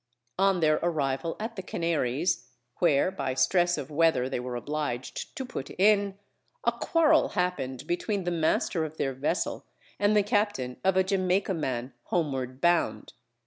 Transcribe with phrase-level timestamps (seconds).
[0.39, 2.47] On their arrival at the Canaries,
[2.79, 6.17] where by stress of weather they were obliged to put in,
[6.63, 9.67] a quarrel happened between the master of their vessel
[9.99, 13.13] and the captain of a Jamaicaman homeward bound.